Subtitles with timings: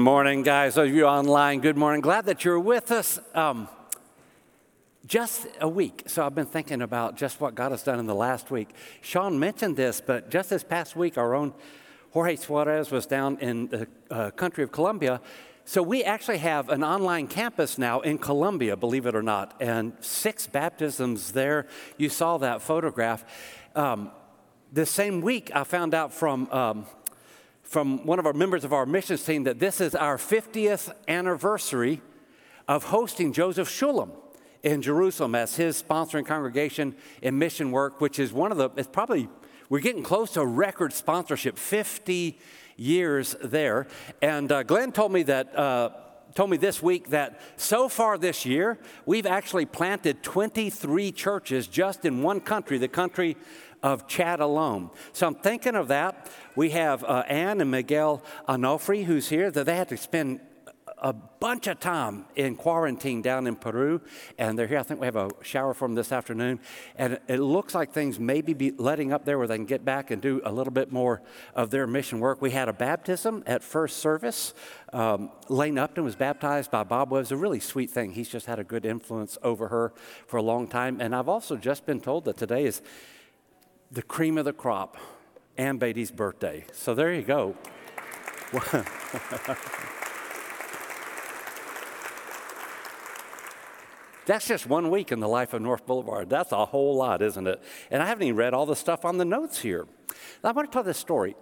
[0.00, 0.74] morning, guys.
[0.74, 2.00] Those of you online, good morning.
[2.00, 3.18] Glad that you're with us.
[3.34, 3.68] Um,
[5.06, 6.04] just a week.
[6.06, 8.70] So I've been thinking about just what God has done in the last week.
[9.02, 11.52] Sean mentioned this, but just this past week, our own
[12.12, 15.20] Jorge Suarez was down in the uh, country of Colombia.
[15.64, 19.92] So we actually have an online campus now in Colombia, believe it or not, and
[20.00, 21.66] six baptisms there.
[21.98, 23.24] You saw that photograph.
[23.76, 24.10] Um,
[24.72, 26.86] the same week, I found out from um,
[27.70, 32.02] from one of our members of our missions team that this is our 50th anniversary
[32.66, 34.10] of hosting Joseph Shulam
[34.64, 38.88] in Jerusalem as his sponsoring congregation in mission work, which is one of the, it's
[38.88, 39.28] probably,
[39.68, 42.40] we're getting close to a record sponsorship, 50
[42.76, 43.86] years there.
[44.20, 45.56] And uh, Glenn told me that.
[45.56, 45.90] Uh,
[46.34, 52.04] told me this week that so far this year, we've actually planted 23 churches just
[52.04, 53.36] in one country, the country
[53.82, 54.90] of Chad alone.
[55.12, 56.30] So I'm thinking of that.
[56.56, 60.40] We have uh, Ann and Miguel Onofre, who's here, that they had to spend
[61.00, 64.00] a bunch of time in quarantine down in Peru,
[64.38, 64.78] and they're here.
[64.78, 66.60] I think we have a shower for them this afternoon,
[66.96, 70.10] and it looks like things may be letting up there where they can get back
[70.10, 71.22] and do a little bit more
[71.54, 72.42] of their mission work.
[72.42, 74.52] We had a baptism at first service.
[74.92, 77.22] Um, Lane Upton was baptized by Bob Webb.
[77.22, 78.12] It's a really sweet thing.
[78.12, 79.94] He's just had a good influence over her
[80.26, 82.82] for a long time, and I've also just been told that today is
[83.90, 84.96] the cream of the crop,
[85.56, 86.64] Ann Beatty's birthday.
[86.72, 87.56] So there you go.
[94.26, 96.30] That's just one week in the life of North Boulevard.
[96.30, 97.60] That's a whole lot, isn't it?
[97.90, 99.86] And I haven't even read all the stuff on the notes here.
[100.44, 101.34] Now, I want to tell this story.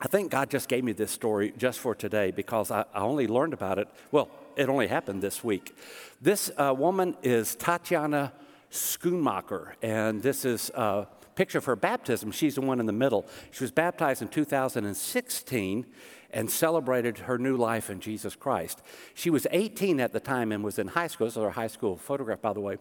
[0.00, 3.26] I think God just gave me this story just for today because I, I only
[3.26, 3.88] learned about it.
[4.12, 5.76] Well, it only happened this week.
[6.20, 8.32] This uh, woman is Tatiana
[8.70, 11.06] Schoonmaker, and this is uh,
[11.38, 13.24] picture of her baptism, she's the one in the middle.
[13.52, 15.86] She was baptized in 2016
[16.32, 18.82] and celebrated her new life in Jesus Christ.
[19.14, 21.28] She was 18 at the time and was in high school.
[21.28, 22.78] This is her high school photograph, by the way.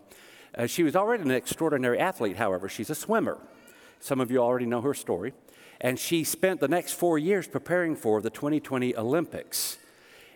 [0.58, 2.68] Uh, she was already an extraordinary athlete, however.
[2.68, 3.38] She's a swimmer.
[4.00, 5.34] Some of you already know her story.
[5.80, 9.78] And she spent the next four years preparing for the 2020 Olympics.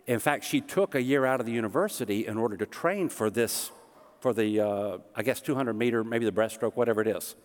[0.06, 3.32] In fact, she took a year out of the university in order to train for
[3.32, 3.72] this,
[4.20, 7.36] for the, uh, I guess, 200 meter, maybe the breaststroke, whatever it is.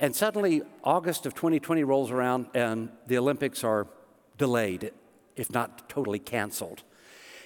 [0.00, 3.86] And suddenly, August of 2020 rolls around and the Olympics are
[4.38, 4.92] delayed,
[5.36, 6.82] if not totally canceled.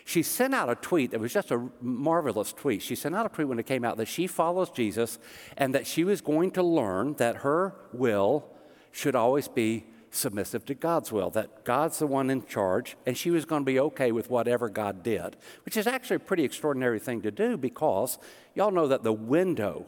[0.04, 2.80] She sent out a tweet that was just a marvelous tweet.
[2.80, 5.18] She sent out a tweet when it came out that she follows Jesus
[5.58, 8.46] and that she was going to learn that her will
[8.90, 13.30] should always be submissive to God's will, that God's the one in charge, and she
[13.30, 15.36] was going to be okay with whatever God did,
[15.66, 18.18] which is actually a pretty extraordinary thing to do because
[18.54, 19.84] y'all know that the window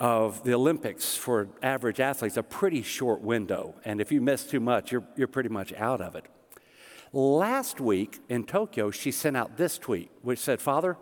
[0.00, 3.74] of the Olympics for average athletes a pretty short window.
[3.84, 6.26] And if you miss too much, you're, you're pretty much out of it.
[7.12, 10.96] Last week in Tokyo, she sent out this tweet, which said, Father,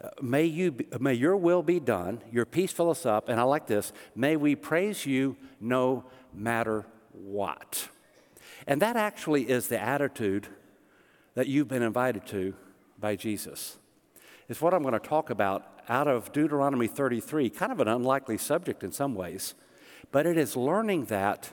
[0.00, 3.40] uh, may, you be, may your will be done, your peace fill us up, and
[3.40, 7.88] I like this, may we praise you no matter what.
[8.68, 10.46] And that actually is the attitude
[11.34, 12.54] that you've been invited to
[13.00, 13.78] by Jesus.
[14.48, 18.38] It's what I'm going to talk about out of Deuteronomy 33, kind of an unlikely
[18.38, 19.54] subject in some ways,
[20.12, 21.52] but it is learning that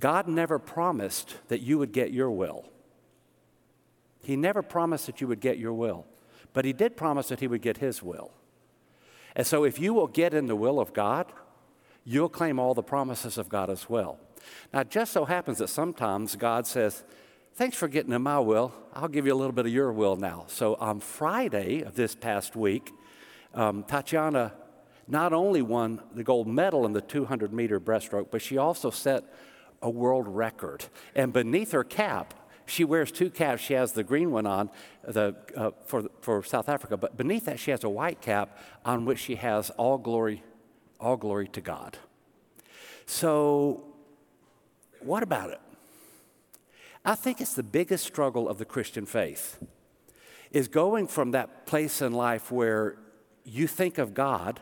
[0.00, 2.64] God never promised that you would get your will.
[4.22, 6.06] He never promised that you would get your will,
[6.52, 8.32] but He did promise that He would get His will.
[9.36, 11.32] And so, if you will get in the will of God,
[12.04, 14.18] you'll claim all the promises of God as well.
[14.72, 17.04] Now, it just so happens that sometimes God says,
[17.56, 18.74] Thanks for getting in my will.
[18.94, 20.44] I'll give you a little bit of your will now.
[20.48, 22.92] So, on Friday of this past week,
[23.54, 24.52] um, Tatiana
[25.06, 29.24] not only won the gold medal in the 200 meter breaststroke, but she also set
[29.82, 30.86] a world record.
[31.14, 32.34] And beneath her cap,
[32.66, 33.62] she wears two caps.
[33.62, 34.70] She has the green one on
[35.06, 39.04] the, uh, for, for South Africa, but beneath that, she has a white cap on
[39.04, 40.42] which she has all glory,
[40.98, 41.98] all glory to God.
[43.06, 43.84] So,
[45.00, 45.60] what about it?
[47.04, 49.62] I think it's the biggest struggle of the Christian faith
[50.50, 52.96] is going from that place in life where
[53.44, 54.60] you think of God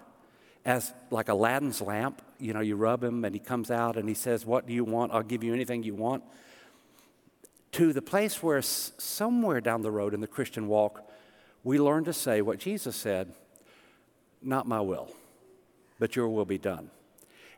[0.65, 2.23] as like Aladdin's lamp.
[2.39, 4.85] You know, you rub him and he comes out and he says, What do you
[4.85, 5.13] want?
[5.13, 6.23] I'll give you anything you want.
[7.73, 11.09] To the place where somewhere down the road in the Christian walk,
[11.65, 13.33] we learn to say what Jesus said
[14.43, 15.11] Not my will,
[15.99, 16.91] but your will be done.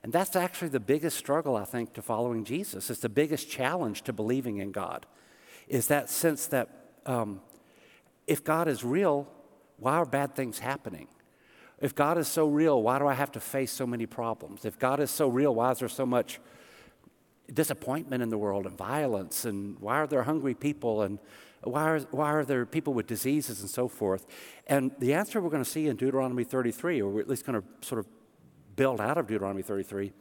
[0.03, 2.91] And that's actually the biggest struggle, I think, to following Jesus.
[2.91, 5.07] It's the biggest challenge to believing in God,
[5.67, 6.69] is that sense that
[7.07, 7.41] um,
[8.27, 9.27] if God is real,
[9.79, 11.09] why are bad things happening?
[11.81, 14.65] If God is so real, why do I have to face so many problems?
[14.65, 16.41] If God is so real, why is there so much
[17.53, 19.45] disappointment in the world and violence?
[19.45, 21.19] And why are there hungry people and
[21.65, 24.27] Why are, why are there people with diseases and so forth?
[24.67, 27.61] And the answer we're going to see in Deuteronomy 33, or we're at least going
[27.61, 28.07] to sort of
[28.77, 30.13] build out of Deuteronomy 33,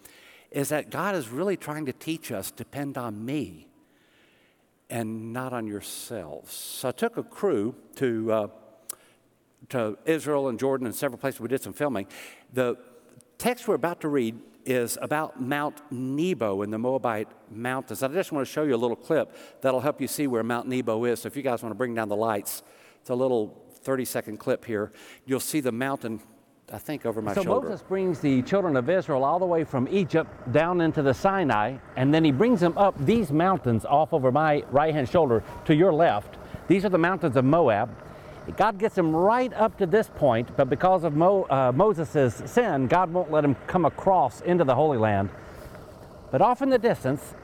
[0.51, 3.67] is that God is really trying to teach us depend on me
[4.89, 6.53] and not on yourselves.
[6.53, 8.47] So I took a crew to, uh,
[9.73, 11.39] to Israel and Jordan and several places.
[11.39, 12.07] We did some filming.
[12.53, 12.77] The
[13.37, 18.01] text we're about to read is about Mount Nebo in the Moabite mountains.
[18.01, 20.67] I just want to show you a little clip that'll help you see where Mount
[20.67, 21.21] Nebo is.
[21.21, 22.63] So if you guys want to bring down the lights,
[23.01, 24.93] it's a little 30 second clip here.
[25.25, 26.21] You'll see the mountain
[26.71, 27.67] I think over my so shoulder.
[27.67, 31.13] So Moses brings the children of Israel all the way from Egypt down into the
[31.13, 35.43] Sinai, and then he brings them up these mountains off over my right hand shoulder
[35.65, 36.37] to your left.
[36.67, 37.89] These are the mountains of Moab.
[38.51, 42.87] God gets him right up to this point, but because of Mo, uh, Moses' sin,
[42.87, 45.29] God won't let him come across into the Holy Land.
[46.29, 47.35] But off in the distance,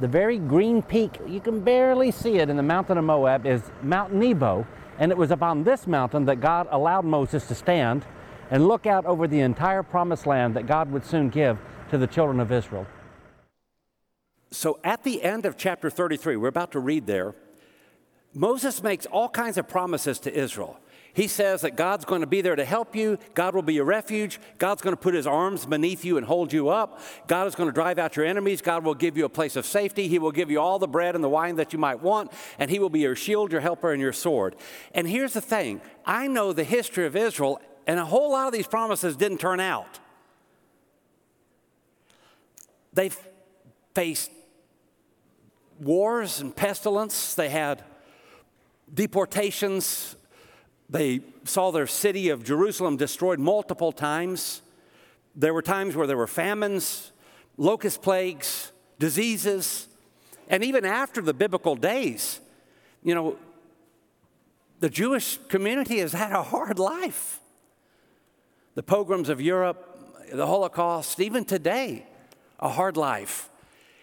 [0.00, 3.62] the very green peak, you can barely see it in the mountain of Moab, is
[3.82, 4.66] Mount Nebo.
[4.98, 8.04] And it was upon this mountain that God allowed Moses to stand
[8.50, 11.58] and look out over the entire promised land that God would soon give
[11.90, 12.86] to the children of Israel.
[14.50, 17.34] So at the end of chapter 33, we're about to read there,
[18.34, 20.78] Moses makes all kinds of promises to Israel.
[21.14, 23.18] He says that God's going to be there to help you.
[23.34, 24.38] God will be your refuge.
[24.58, 27.00] God's going to put his arms beneath you and hold you up.
[27.26, 28.62] God is going to drive out your enemies.
[28.62, 30.06] God will give you a place of safety.
[30.06, 32.30] He will give you all the bread and the wine that you might want.
[32.58, 34.54] And he will be your shield, your helper, and your sword.
[34.94, 38.52] And here's the thing I know the history of Israel, and a whole lot of
[38.52, 39.98] these promises didn't turn out.
[42.92, 43.10] They
[43.94, 44.30] faced
[45.80, 47.34] wars and pestilence.
[47.34, 47.82] They had
[48.92, 50.16] deportations.
[50.88, 54.62] They saw their city of Jerusalem destroyed multiple times.
[55.34, 57.12] There were times where there were famines,
[57.56, 59.88] locust plagues, diseases,
[60.48, 62.40] and even after the biblical days,
[63.02, 63.36] you know,
[64.80, 67.40] the Jewish community has had a hard life.
[68.74, 69.84] The pogroms of Europe,
[70.32, 72.06] the Holocaust, even today,
[72.60, 73.50] a hard life.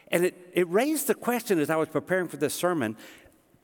[0.10, 2.96] And it, it raised the question as I was preparing for this sermon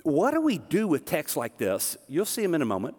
[0.04, 1.98] what do we do with texts like this?
[2.08, 2.96] You'll see them in a moment.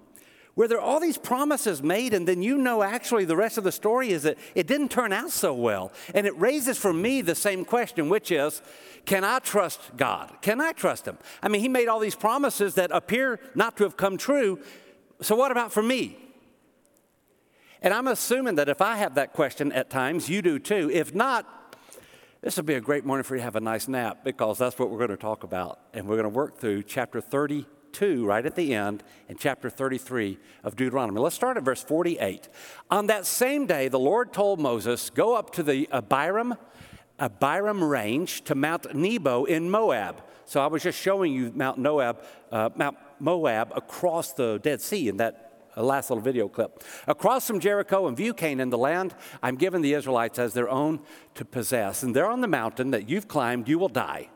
[0.54, 3.64] Where there are all these promises made, and then you know actually the rest of
[3.64, 5.92] the story is that it didn't turn out so well.
[6.14, 8.60] And it raises for me the same question, which is
[9.06, 10.36] can I trust God?
[10.42, 11.16] Can I trust Him?
[11.42, 14.60] I mean, He made all these promises that appear not to have come true.
[15.22, 16.18] So, what about for me?
[17.80, 20.90] And I'm assuming that if I have that question at times, you do too.
[20.92, 21.46] If not,
[22.42, 24.76] this will be a great morning for you to have a nice nap because that's
[24.76, 25.78] what we're going to talk about.
[25.94, 30.40] And we're going to work through chapter 32 right at the end and chapter 33
[30.64, 31.20] of Deuteronomy.
[31.20, 32.48] Let's start at verse 48.
[32.90, 36.58] On that same day, the Lord told Moses, Go up to the Abarim,
[37.20, 40.20] Abarim range to Mount Nebo in Moab.
[40.44, 45.08] So I was just showing you Mount Moab, uh, Mount Moab across the Dead Sea
[45.08, 46.82] in that a last little video clip.
[47.06, 51.00] Across from Jericho and view Canaan, the land I'm giving the Israelites as their own
[51.34, 52.02] to possess.
[52.02, 54.28] And there on the mountain that you've climbed, you will die.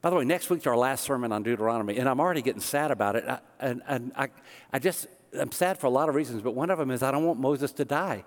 [0.00, 2.90] By the way, next week's our last sermon on Deuteronomy, and I'm already getting sad
[2.90, 3.24] about it.
[3.28, 4.28] I, and, and I,
[4.72, 5.06] I just,
[5.38, 7.38] I'm sad for a lot of reasons, but one of them is I don't want
[7.38, 8.24] Moses to die.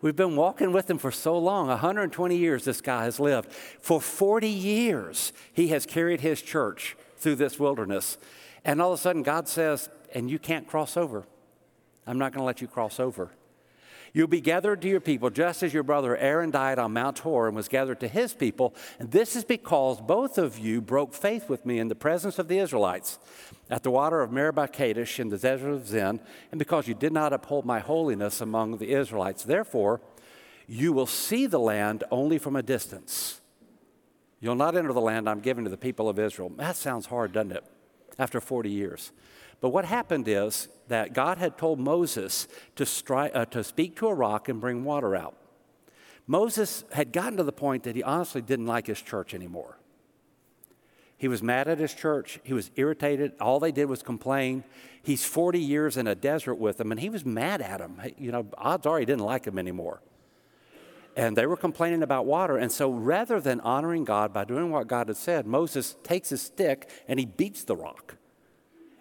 [0.00, 3.52] We've been walking with him for so long 120 years, this guy has lived.
[3.52, 8.18] For 40 years, he has carried his church through this wilderness.
[8.64, 11.26] And all of a sudden, God says, and you can't cross over.
[12.06, 13.30] I'm not going to let you cross over.
[14.14, 17.48] You'll be gathered to your people just as your brother Aaron died on Mount Hor
[17.48, 18.72] and was gathered to his people.
[19.00, 22.46] And this is because both of you broke faith with me in the presence of
[22.46, 23.18] the Israelites
[23.68, 26.20] at the water of Meribah Kadesh in the desert of Zin,
[26.52, 29.42] and because you did not uphold my holiness among the Israelites.
[29.42, 30.00] Therefore,
[30.68, 33.40] you will see the land only from a distance.
[34.38, 36.50] You'll not enter the land I'm giving to the people of Israel.
[36.56, 37.64] That sounds hard, doesn't it?
[38.16, 39.10] After 40 years.
[39.60, 42.46] But what happened is that God had told Moses
[42.76, 45.36] to, stri- uh, to speak to a rock and bring water out.
[46.26, 49.78] Moses had gotten to the point that he honestly didn't like his church anymore.
[51.16, 52.40] He was mad at his church.
[52.42, 53.32] He was irritated.
[53.40, 54.64] All they did was complain.
[55.02, 58.00] He's 40 years in a desert with them, and he was mad at them.
[58.18, 60.02] You know, odds are he didn't like them anymore.
[61.16, 62.56] And they were complaining about water.
[62.56, 66.42] And so rather than honoring God by doing what God had said, Moses takes his
[66.42, 68.16] stick and he beats the rock.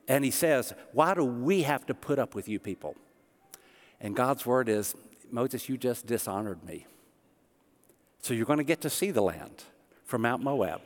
[0.07, 2.95] And he says, Why do we have to put up with you people?
[3.99, 4.95] And God's word is,
[5.31, 6.85] Moses, you just dishonored me.
[8.21, 9.63] So you're going to get to see the land
[10.05, 10.81] from Mount Moab,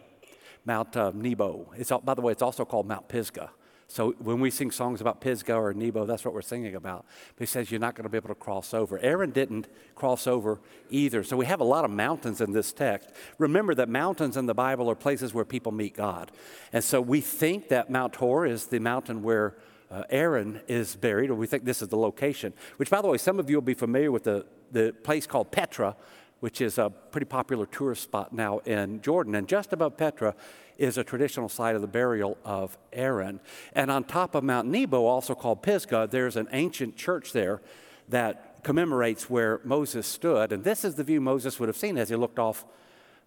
[0.66, 1.72] Mount uh, Nebo.
[1.76, 3.52] It's, by the way, it's also called Mount Pisgah.
[3.90, 7.06] So when we sing songs about Pisgah or Nebo, that's what we're singing about.
[7.36, 9.00] But he says you're not going to be able to cross over.
[9.00, 11.24] Aaron didn't cross over either.
[11.24, 13.10] So we have a lot of mountains in this text.
[13.38, 16.32] Remember that mountains in the Bible are places where people meet God.
[16.74, 19.56] And so we think that Mount Hor is the mountain where
[19.90, 22.54] uh, Aaron is buried, or we think this is the location.
[22.76, 25.52] Which, by the way, some of you will be familiar with the, the place called
[25.52, 25.96] Petra,
[26.40, 29.36] which is a pretty popular tourist spot now in Jordan.
[29.36, 30.36] And just above Petra
[30.78, 33.40] is a traditional site of the burial of Aaron.
[33.74, 37.62] And on top of Mount Nebo, also called Pisgah, there's an ancient church there
[38.10, 40.52] that commemorates where Moses stood.
[40.52, 42.66] And this is the view Moses would have seen as he looked off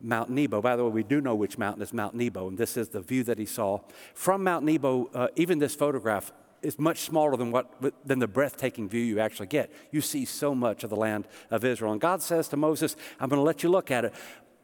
[0.01, 0.63] Mount Nebo.
[0.63, 3.01] By the way, we do know which mountain is Mount Nebo, and this is the
[3.01, 3.81] view that he saw.
[4.15, 7.73] From Mount Nebo, uh, even this photograph is much smaller than, what,
[8.05, 9.73] than the breathtaking view you actually get.
[9.91, 11.93] You see so much of the land of Israel.
[11.93, 14.15] And God says to Moses, I'm going to let you look at it,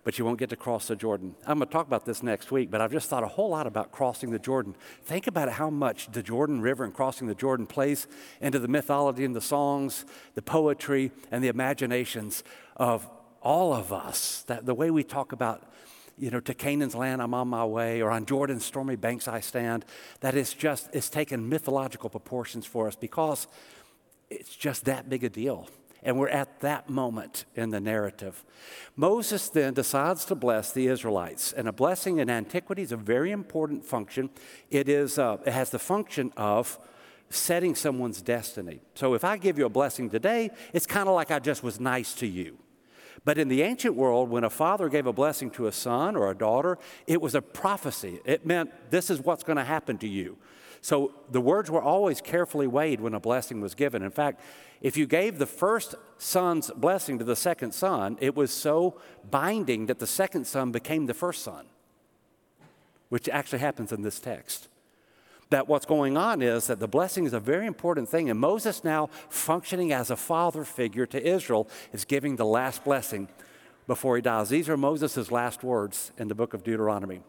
[0.05, 1.35] but you won't get to cross the Jordan.
[1.47, 3.67] I'm going to talk about this next week, but I've just thought a whole lot
[3.67, 4.77] about crossing the Jordan.
[5.03, 8.07] Think about how much the Jordan River and crossing the Jordan plays
[8.41, 12.45] into the mythology and the songs, the poetry, and the imaginations
[12.77, 13.09] of
[13.43, 14.45] all of us.
[14.47, 15.73] That the way we talk about,
[16.19, 19.41] you know, to Canaan's land I'm on my way, or on Jordan's stormy banks I
[19.41, 19.85] stand,
[20.21, 23.47] that is just, it's taken mythological proportions for us because
[24.31, 25.69] it's just that big a deal.
[26.03, 28.45] And we're at that moment in the narrative.
[28.95, 31.53] Moses then decides to bless the Israelites.
[31.53, 34.31] And a blessing in antiquity is a very important function.
[34.71, 36.79] It, is, uh, it has the function of
[37.29, 38.81] setting someone's destiny.
[38.95, 41.81] So if I give you a blessing today, it's kind of like I just was
[41.81, 42.57] nice to you.
[43.27, 46.31] But in the ancient world, when a father gave a blessing to a son or
[46.31, 46.79] a daughter,
[47.09, 48.21] it was a prophecy.
[48.25, 50.39] It meant this is what's going to happen to you.
[50.81, 54.05] So the words were always carefully weighed when a blessing was given.
[54.05, 54.41] In fact,
[54.81, 59.87] if you gave the first son's blessing to the second son, it was so binding
[59.87, 61.67] that the second son became the first son,
[63.09, 64.69] which actually happens in this text.
[65.51, 68.83] That what's going on is that the blessing is a very important thing, and Moses,
[68.83, 73.29] now functioning as a father figure to Israel, is giving the last blessing
[73.87, 74.49] before he dies.
[74.49, 77.21] These are Moses' last words in the book of Deuteronomy.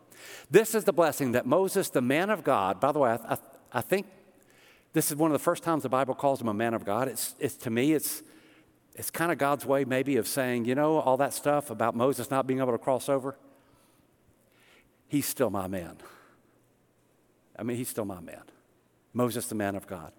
[0.49, 3.37] This is the blessing that Moses, the man of God, by the way, I, I,
[3.71, 4.07] I think
[4.93, 7.07] this is one of the first times the Bible calls him a man of God.
[7.07, 8.23] It's, it's to me, it's,
[8.95, 12.31] it's kind of God's way, maybe, of saying, you know, all that stuff about Moses
[12.31, 13.37] not being able to cross over.
[15.07, 15.97] He's still my man.
[17.57, 18.43] I mean, he's still my man.
[19.13, 20.11] Moses, the man of God.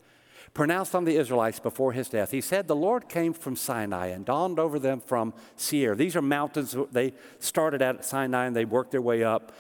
[0.55, 4.25] Pronounced on the Israelites before his death, he said, The Lord came from Sinai and
[4.25, 5.95] dawned over them from Seir.
[5.95, 6.75] These are mountains.
[6.91, 9.53] They started at Sinai and they worked their way up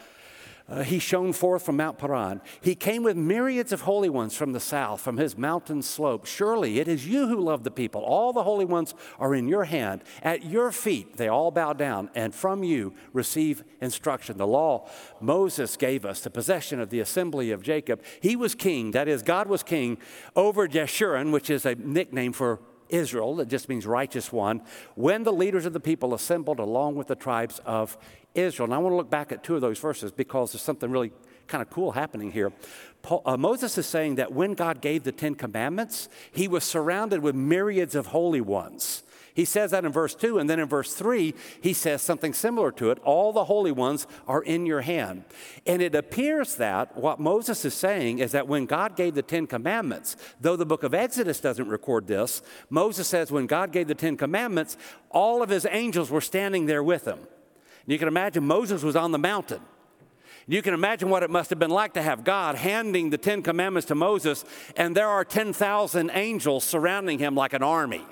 [0.68, 2.40] uh, he shone forth from Mount Paran.
[2.60, 6.26] He came with myriads of holy ones from the south, from his mountain slope.
[6.26, 8.02] Surely it is you who love the people.
[8.02, 10.02] All the holy ones are in your hand.
[10.22, 14.36] At your feet they all bow down, and from you receive instruction.
[14.36, 14.88] The law
[15.20, 18.02] Moses gave us, the possession of the assembly of Jacob.
[18.20, 19.98] He was king, that is, God was king
[20.36, 24.62] over Jeshurun, which is a nickname for Israel, that just means righteous one,
[24.94, 27.96] when the leaders of the people assembled along with the tribes of
[28.34, 28.66] Israel.
[28.66, 31.12] And I want to look back at two of those verses because there's something really
[31.46, 32.52] kind of cool happening here.
[33.02, 37.20] Paul, uh, Moses is saying that when God gave the Ten Commandments, he was surrounded
[37.20, 39.02] with myriads of holy ones.
[39.38, 42.72] He says that in verse 2, and then in verse 3, he says something similar
[42.72, 42.98] to it.
[43.04, 45.22] All the holy ones are in your hand.
[45.64, 49.46] And it appears that what Moses is saying is that when God gave the Ten
[49.46, 53.94] Commandments, though the book of Exodus doesn't record this, Moses says when God gave the
[53.94, 54.76] Ten Commandments,
[55.08, 57.20] all of his angels were standing there with him.
[57.88, 59.62] You can imagine Moses was on the mountain.
[60.46, 63.40] You can imagine what it must have been like to have God handing the Ten
[63.42, 64.44] Commandments to Moses,
[64.76, 68.04] and there are 10,000 angels surrounding him like an army.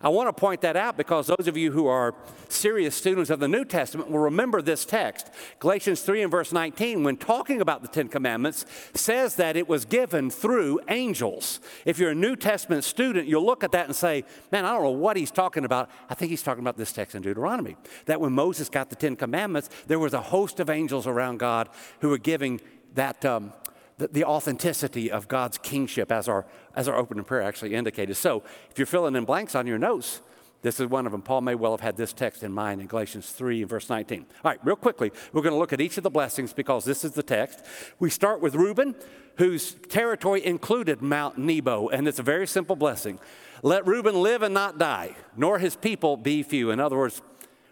[0.00, 2.14] I want to point that out because those of you who are
[2.48, 5.30] serious students of the New Testament will remember this text.
[5.58, 9.84] Galatians 3 and verse 19, when talking about the Ten Commandments, says that it was
[9.84, 11.60] given through angels.
[11.84, 14.82] If you're a New Testament student, you'll look at that and say, Man, I don't
[14.82, 15.90] know what he's talking about.
[16.10, 17.76] I think he's talking about this text in Deuteronomy.
[18.06, 21.68] That when Moses got the Ten Commandments, there was a host of angels around God
[22.00, 22.60] who were giving
[22.94, 23.52] that, um,
[23.98, 28.16] the, the, authenticity of God's kingship, as our, as our opening prayer actually indicated.
[28.16, 30.20] So, if you're filling in blanks on your notes,
[30.62, 31.22] this is one of them.
[31.22, 34.26] Paul may well have had this text in mind in Galatians 3, verse 19.
[34.44, 37.04] All right, real quickly, we're going to look at each of the blessings because this
[37.04, 37.64] is the text.
[37.98, 38.96] We start with Reuben,
[39.36, 43.18] whose territory included Mount Nebo, and it's a very simple blessing.
[43.62, 46.70] Let Reuben live and not die, nor his people be few.
[46.70, 47.22] In other words,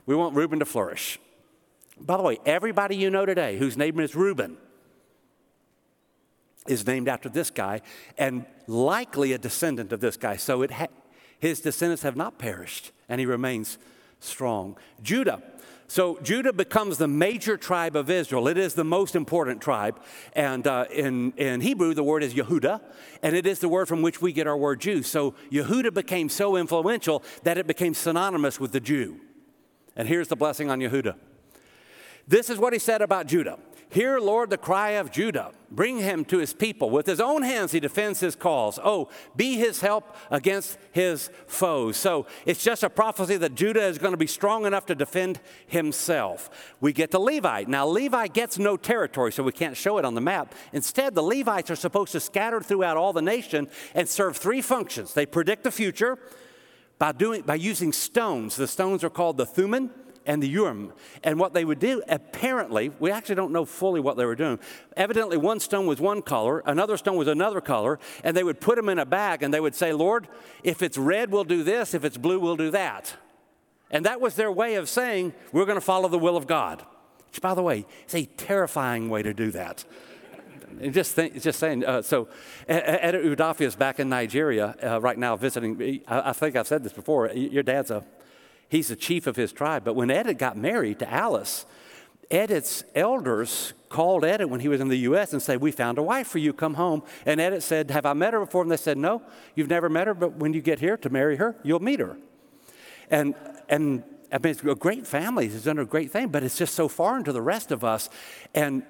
[0.07, 1.19] we want Reuben to flourish.
[1.99, 4.57] By the way, everybody you know today whose name is Reuben
[6.66, 7.80] is named after this guy
[8.16, 10.37] and likely a descendant of this guy.
[10.37, 10.87] So ha-
[11.38, 13.78] his descendants have not perished and he remains
[14.21, 14.76] strong.
[15.02, 15.42] Judah,
[15.87, 18.49] So Judah becomes the major tribe of Israel.
[18.49, 20.00] It is the most important tribe.
[20.33, 22.80] And uh, in, in Hebrew, the word is Yehuda,
[23.23, 25.02] and it is the word from which we get our word Jew.
[25.02, 29.21] So Yehuda became so influential that it became synonymous with the Jew.
[29.94, 31.16] And here's the blessing on Yehuda.
[32.26, 33.59] This is what he said about Judah.
[33.95, 35.53] Hear, Lord, the cry of Judah.
[35.71, 36.91] Bring him to his people.
[36.91, 38.81] With his own hands, he defends his cause.
[38.83, 41.97] Oh, be his help against his foes.
[41.97, 45.39] So it's just a prophecy that Judah is going to be strong enough to defend
[45.69, 46.75] himself.
[46.81, 47.67] We get to Levi.
[47.69, 50.57] Now, Levi gets no territory, so we can't show it on the map.
[50.73, 55.15] Instead, the Levites are supposed to scatter throughout all the nation and serve three functions
[55.15, 56.19] they predict the future
[56.99, 58.57] by, doing, by using stones.
[58.57, 59.91] The stones are called the Thummim
[60.26, 60.93] and the Urim.
[61.23, 64.59] And what they would do, apparently, we actually don't know fully what they were doing.
[64.97, 68.76] Evidently, one stone was one color, another stone was another color, and they would put
[68.76, 70.28] them in a bag and they would say, Lord,
[70.62, 73.14] if it's red, we'll do this, if it's blue, we'll do that.
[73.90, 76.85] And that was their way of saying, we're going to follow the will of God.
[77.28, 79.85] Which, by the way, is a terrifying way to do that.
[80.90, 81.85] just, think, just saying.
[81.85, 82.28] Uh, so,
[82.69, 86.02] Ed Udafi is back in Nigeria uh, right now visiting.
[86.09, 87.31] I, I, think I've said this before.
[87.31, 88.04] Your dad's a
[88.68, 89.85] He's the chief of his tribe.
[89.85, 91.66] But when Edith got married to Alice,
[92.30, 95.33] Edith's elders called Edith when he was in the U.S.
[95.33, 97.02] and said, We found a wife for you, come home.
[97.26, 98.62] And Edith said, Have I met her before?
[98.62, 99.23] And they said, No,
[99.54, 102.16] you've never met her, but when you get here to marry her, you'll meet her.
[103.11, 103.35] And,
[103.68, 104.02] and
[104.33, 106.88] I mean, it's a great family, it's done a great thing, but it's just so
[106.88, 108.09] foreign to the rest of us.
[108.54, 108.83] And,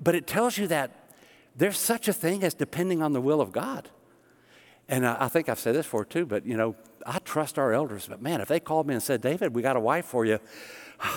[0.00, 0.90] but it tells you that
[1.56, 3.88] there's such a thing as depending on the will of God.
[4.92, 8.08] And I, think I've said this before too, but you know, I trust our elders,
[8.10, 10.38] but man, if they called me and said, David, we got a wife for you,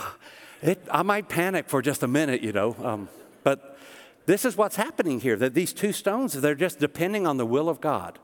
[0.62, 2.74] it, I might panic for just a minute, you know.
[2.82, 3.10] Um,
[3.44, 3.78] but
[4.28, 7.68] this is what's happening here that these two stones, they're just depending on the will
[7.68, 8.18] of God.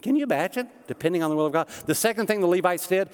[0.00, 0.68] Can you imagine?
[0.86, 1.68] Depending on the will of God.
[1.86, 3.08] The second thing the Levites did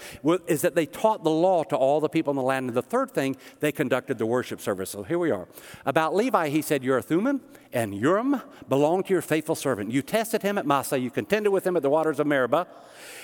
[0.46, 2.68] is that they taught the law to all the people in the land.
[2.68, 4.90] And the third thing, they conducted the worship service.
[4.90, 5.48] So here we are.
[5.86, 7.40] About Levi, he said, Your a Thummim
[7.72, 9.90] and Urim belong to your faithful servant.
[9.90, 12.66] You tested him at Massah, you contended with him at the waters of Meribah.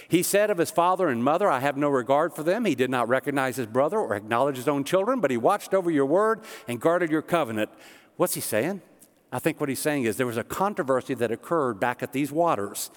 [0.09, 2.65] He said of his father and mother, I have no regard for them.
[2.65, 5.91] He did not recognize his brother or acknowledge his own children, but he watched over
[5.91, 7.71] your word and guarded your covenant.
[8.17, 8.83] What's he saying?
[9.33, 12.31] I think what he's saying is there was a controversy that occurred back at these
[12.31, 12.91] waters.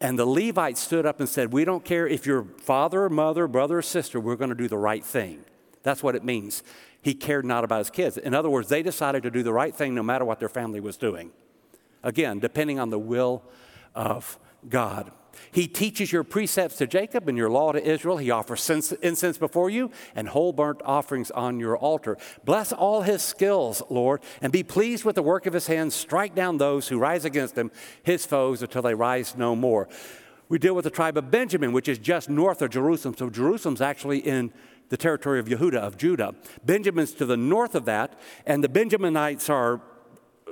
[0.00, 3.48] And the Levites stood up and said, We don't care if you're father, or mother,
[3.48, 5.44] brother, or sister, we're going to do the right thing.
[5.82, 6.62] That's what it means.
[7.02, 8.16] He cared not about his kids.
[8.16, 10.80] In other words, they decided to do the right thing no matter what their family
[10.80, 11.32] was doing.
[12.02, 13.42] Again, depending on the will
[13.94, 15.10] of God.
[15.50, 18.16] He teaches your precepts to Jacob and your law to Israel.
[18.16, 18.68] He offers
[19.02, 22.16] incense before you and whole burnt offerings on your altar.
[22.44, 25.94] Bless all his skills, Lord, and be pleased with the work of his hands.
[25.94, 27.70] Strike down those who rise against him,
[28.02, 29.88] his foes, until they rise no more.
[30.48, 33.14] We deal with the tribe of Benjamin, which is just north of Jerusalem.
[33.18, 34.52] So Jerusalem's actually in
[34.88, 36.34] the territory of Yehuda, of Judah.
[36.64, 39.82] Benjamin's to the north of that, and the Benjaminites are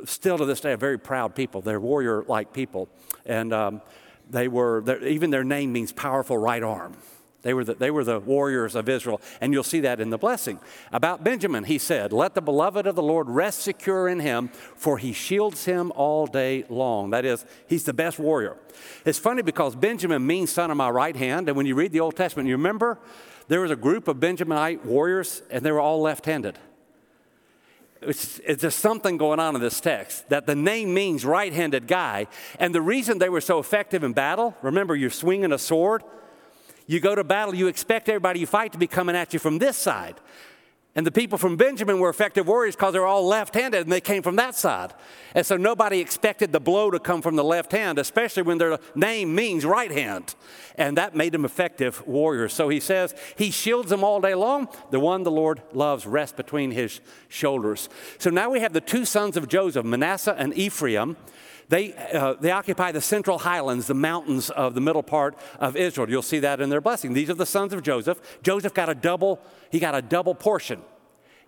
[0.05, 1.63] still to this day a very proud people.
[1.63, 2.89] They're warrior like people.
[3.25, 3.81] And um,
[4.31, 6.97] they were, even their name means powerful right arm.
[7.47, 10.19] They were, the, they were the warriors of Israel, and you'll see that in the
[10.19, 10.59] blessing.
[10.91, 14.99] About Benjamin, he said, Let the beloved of the Lord rest secure in him, for
[14.99, 17.11] he shields him all day long.
[17.11, 18.57] That is, he's the best warrior.
[19.05, 22.01] It's funny because Benjamin means son of my right hand, and when you read the
[22.01, 22.99] Old Testament, you remember
[23.47, 26.59] there was a group of Benjaminite warriors, and they were all left handed.
[28.07, 31.87] It's, it's just something going on in this text that the name means right handed
[31.87, 32.29] guy.
[32.59, 36.03] And the reason they were so effective in battle remember, you're swinging a sword.
[36.87, 39.59] You go to battle, you expect everybody you fight to be coming at you from
[39.59, 40.15] this side.
[40.97, 44.01] And the people from Benjamin were effective warriors because they're all left handed and they
[44.01, 44.95] came from that side.
[45.35, 48.79] And so nobody expected the blow to come from the left hand, especially when their
[48.95, 50.35] name means right hand.
[50.77, 52.55] And that made them effective warriors.
[52.55, 54.69] So he says, He shields them all day long.
[54.91, 57.91] The one the Lord loves rests between his shoulders.
[58.19, 61.19] So now we have the two sons of Joseph, Manasseh and Ephraim.
[61.69, 66.09] They, uh, they occupy the central highlands, the mountains of the middle part of Israel.
[66.09, 67.13] You'll see that in their blessing.
[67.13, 68.21] These are the sons of Joseph.
[68.43, 70.83] Joseph got a double, he got a double portion.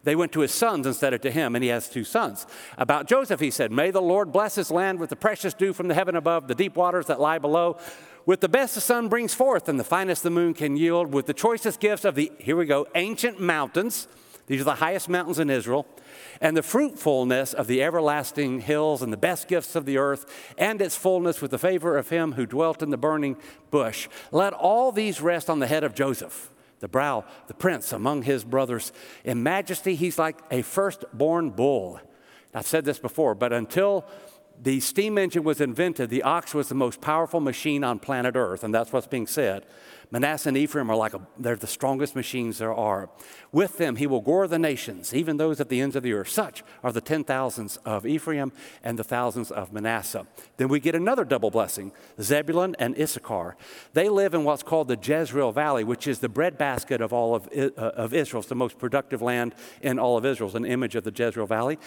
[0.04, 2.46] They went to his sons instead of to him, and he has two sons.
[2.78, 5.88] About Joseph, he said, May the Lord bless his land with the precious dew from
[5.88, 7.78] the heaven above, the deep waters that lie below.
[8.24, 11.26] With the best the sun brings forth, and the finest the moon can yield, with
[11.26, 14.06] the choicest gifts of the, here we go, ancient mountains.
[14.48, 15.86] These are the highest mountains in Israel
[16.40, 20.24] and the fruitfulness of the everlasting hills and the best gifts of the earth
[20.56, 23.36] and its fullness with the favor of him who dwelt in the burning
[23.70, 24.08] bush.
[24.32, 28.42] Let all these rest on the head of Joseph, the brow, the prince among his
[28.42, 28.90] brothers.
[29.22, 32.00] In majesty, he's like a firstborn bull.
[32.54, 34.06] I've said this before, but until
[34.60, 38.64] the steam engine was invented, the ox was the most powerful machine on planet Earth,
[38.64, 39.64] and that's what's being said.
[40.10, 43.10] Manasseh and Ephraim are like a, they're the strongest machines there are.
[43.52, 46.28] With them he will gore the nations, even those at the ends of the earth.
[46.28, 50.26] Such are the ten thousands of Ephraim and the thousands of Manasseh.
[50.56, 53.56] Then we get another double blessing Zebulun and Issachar.
[53.92, 57.48] They live in what's called the Jezreel Valley, which is the breadbasket of all of,
[57.56, 58.40] uh, of Israel.
[58.40, 60.48] It's the most productive land in all of Israel.
[60.48, 61.78] It's an image of the Jezreel Valley.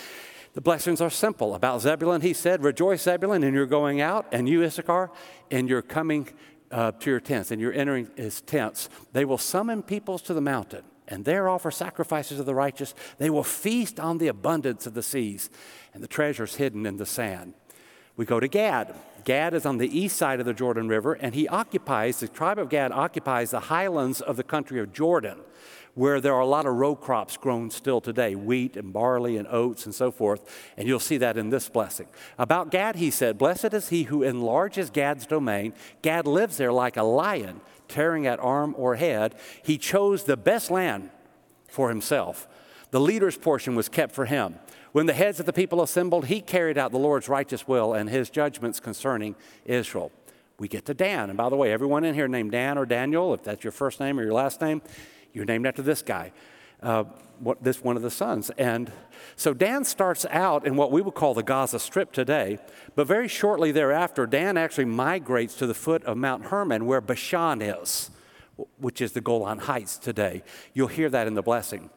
[0.54, 1.56] The blessings are simple.
[1.56, 5.10] About Zebulun, he said, Rejoice, Zebulun, and you're going out, and you, Issachar,
[5.50, 6.28] and you're coming
[6.72, 8.90] uh, to your tents, and you're entering his tents.
[9.14, 12.94] They will summon peoples to the mountain, and there offer sacrifices of the righteous.
[13.18, 15.50] They will feast on the abundance of the seas,
[15.94, 17.54] and the treasures hidden in the sand.
[18.16, 18.94] We go to Gad.
[19.24, 22.58] Gad is on the east side of the Jordan River, and he occupies, the tribe
[22.58, 25.40] of Gad occupies the highlands of the country of Jordan
[25.94, 29.48] where there are a lot of row crops grown still today wheat and barley and
[29.48, 30.72] oats and so forth.
[30.78, 32.08] And you'll see that in this blessing.
[32.38, 35.74] About Gad, he said, Blessed is he who enlarges Gad's domain.
[36.02, 39.36] Gad lives there like a lion, tearing at arm or head.
[39.64, 41.10] He chose the best land
[41.68, 42.48] for himself.
[42.92, 44.56] The leader's portion was kept for him.
[44.92, 48.10] When the heads of the people assembled, he carried out the Lord's righteous will and
[48.10, 50.12] his judgments concerning Israel.
[50.60, 51.30] We get to Dan.
[51.30, 54.00] And by the way, everyone in here named Dan or Daniel, if that's your first
[54.00, 54.82] name or your last name,
[55.34, 56.32] you're named after this guy,
[56.82, 57.04] uh,
[57.40, 58.52] what, this one of the sons.
[58.58, 58.92] And
[59.36, 62.60] so Dan starts out in what we would call the Gaza Strip today,
[62.96, 67.62] but very shortly thereafter, Dan actually migrates to the foot of Mount Hermon, where Bashan
[67.62, 68.12] is,
[68.78, 70.44] which is the Golan Heights today.
[70.74, 71.90] You'll hear that in the blessing.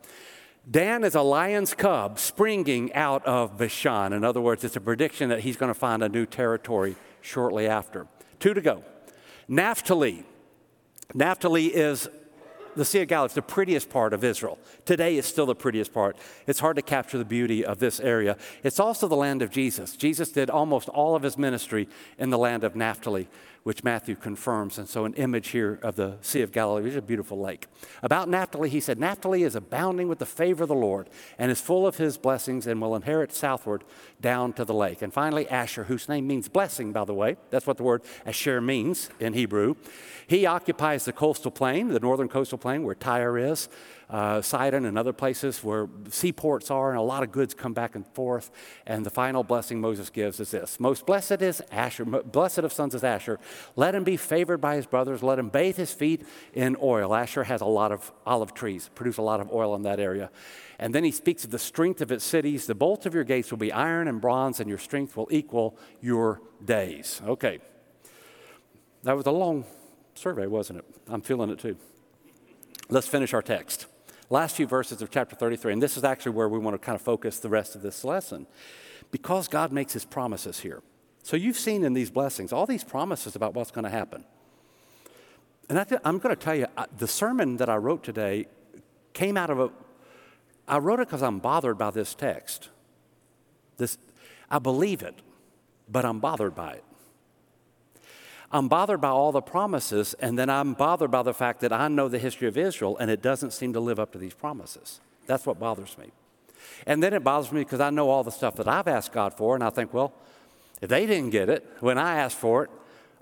[0.71, 4.15] Dan is a lion's cub springing out of Bashan.
[4.15, 7.67] In other words, it's a prediction that he's going to find a new territory shortly
[7.67, 8.07] after.
[8.41, 8.83] Two to go.
[9.47, 10.25] Naphtali.
[11.13, 12.09] Naphtali is
[12.77, 14.59] the Sea of Galilee is the prettiest part of Israel.
[14.85, 16.17] Today is still the prettiest part.
[16.47, 18.37] It's hard to capture the beauty of this area.
[18.63, 19.97] It's also the land of Jesus.
[19.97, 23.29] Jesus did almost all of his ministry in the land of Naphtali
[23.65, 24.79] which Matthew confirms.
[24.79, 27.67] And so, an image here of the Sea of Galilee, which is a beautiful lake.
[28.03, 31.61] About Naphtali, he said, Naphtali is abounding with the favor of the Lord and is
[31.61, 33.83] full of his blessings and will inherit southward
[34.21, 35.01] down to the lake.
[35.03, 37.37] And finally, Asher, whose name means blessing, by the way.
[37.51, 39.77] That's what the word Asher means in Hebrew.
[40.27, 43.69] He occupies the coastal plain, the northern coastal plain where Tyre is
[44.15, 47.97] uh, Sidon and other places where seaports are, and a lot of goods come back
[47.97, 48.53] and forth.
[48.87, 52.95] And the final blessing Moses gives is this Most blessed is Asher, blessed of sons
[52.95, 53.41] is Asher.
[53.75, 57.13] Let him be favored by his brothers, let him bathe his feet in oil.
[57.13, 60.31] Asher has a lot of olive trees, produce a lot of oil in that area.
[60.79, 62.67] And then he speaks of the strength of its cities.
[62.67, 65.77] The bolts of your gates will be iron and bronze, and your strength will equal
[66.01, 67.21] your days.
[67.27, 67.59] Okay.
[69.03, 69.65] That was a long
[70.15, 70.85] survey, wasn't it?
[71.09, 71.77] I'm feeling it too.
[72.89, 73.89] Let's finish our text
[74.31, 76.97] last few verses of chapter 33, and this is actually where we want to kind
[76.97, 78.47] of focus the rest of this lesson,
[79.11, 80.83] because God makes his promises here.
[81.23, 84.25] So you've seen in these blessings all these promises about what's going to happen.
[85.69, 88.47] And I am going to tell you, the sermon that I wrote today
[89.15, 89.71] came out of a,
[90.69, 92.69] I wrote it because I'm bothered by this text.
[93.79, 93.97] This,
[94.51, 95.15] I believe it,
[95.89, 96.85] but I'm bothered by it.
[98.55, 101.89] I'm bothered by all the promises, and then I'm bothered by the fact that I
[101.89, 105.01] know the history of Israel and it doesn't seem to live up to these promises.
[105.27, 106.13] That's what bothers me.
[106.87, 109.35] And then it bothers me because I know all the stuff that I've asked God
[109.35, 110.15] for, and I think, well,
[110.81, 112.71] if they didn't get it when I asked for it,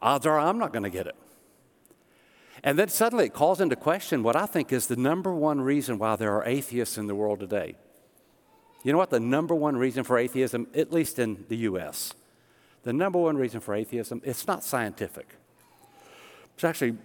[0.03, 1.17] odds are I'm not going to get it.
[2.63, 5.99] And then suddenly it calls into question what I think is the number one reason
[5.99, 7.77] why there are atheists in the world today.
[8.85, 9.09] You know what?
[9.09, 12.13] The number one reason for atheism, at least in the U.S.,
[12.83, 15.37] the number one reason for atheism, it's not scientific.
[16.55, 16.97] It's actually,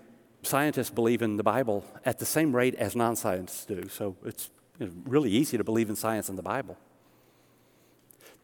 [0.43, 4.49] scientists believe in the Bible at the same rate as non scientists do, so it's
[4.79, 6.77] you know, really easy to believe in science and the Bible.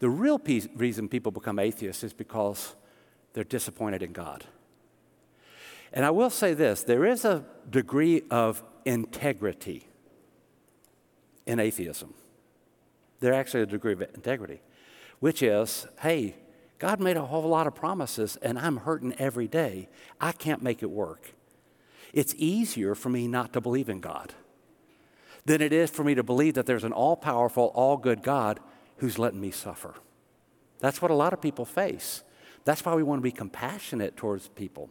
[0.00, 2.74] The real piece, reason people become atheists is because
[3.32, 4.44] they're disappointed in God.
[5.92, 9.88] And I will say this there is a degree of integrity
[11.46, 12.14] in atheism.
[13.20, 14.60] There's actually a degree of integrity,
[15.20, 16.34] which is hey,
[16.78, 19.88] God made a whole lot of promises, and I'm hurting every day.
[20.20, 21.34] I can't make it work.
[22.12, 24.34] It's easier for me not to believe in God
[25.44, 28.60] than it is for me to believe that there's an all powerful, all good God
[28.98, 29.94] who's letting me suffer.
[30.80, 32.22] That's what a lot of people face.
[32.64, 34.90] That's why we want to be compassionate towards people.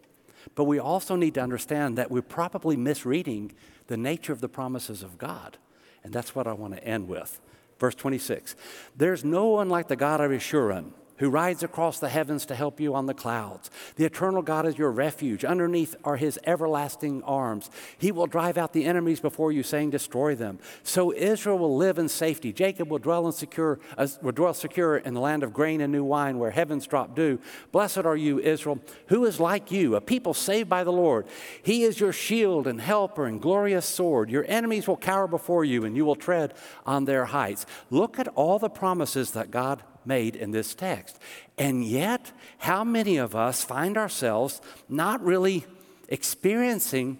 [0.55, 3.53] But we also need to understand that we're probably misreading
[3.87, 5.57] the nature of the promises of God.
[6.03, 7.39] And that's what I want to end with.
[7.79, 8.55] Verse 26
[8.95, 12.79] There's no one like the God of Yeshurun who rides across the heavens to help
[12.79, 13.69] you on the clouds.
[13.95, 15.45] The eternal God is your refuge.
[15.45, 17.69] Underneath are his everlasting arms.
[17.97, 20.59] He will drive out the enemies before you, saying, Destroy them.
[20.83, 22.51] So Israel will live in safety.
[22.51, 25.91] Jacob will dwell, in secure, uh, will dwell secure in the land of grain and
[25.91, 27.39] new wine, where heavens drop dew.
[27.71, 31.27] Blessed are you, Israel, who is like you, a people saved by the Lord.
[31.61, 34.29] He is your shield and helper and glorious sword.
[34.29, 36.53] Your enemies will cower before you, and you will tread
[36.85, 37.65] on their heights.
[37.89, 41.19] Look at all the promises that God made in this text.
[41.57, 45.65] And yet, how many of us find ourselves not really
[46.09, 47.19] experiencing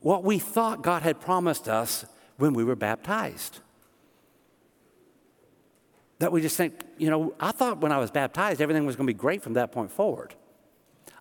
[0.00, 2.04] what we thought God had promised us
[2.36, 3.60] when we were baptized?
[6.18, 9.06] That we just think, you know, I thought when I was baptized everything was going
[9.06, 10.34] to be great from that point forward.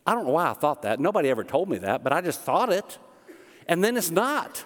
[0.06, 1.00] I don't know why I thought that.
[1.00, 2.98] Nobody ever told me that, but I just thought it.
[3.68, 4.66] And then it's not.